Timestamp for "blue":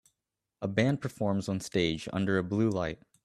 2.43-2.71